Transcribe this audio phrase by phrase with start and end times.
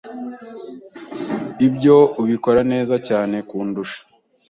[1.67, 3.99] Ibyo ubikora neza cyane kundusha.